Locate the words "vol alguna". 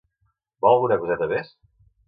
0.65-0.99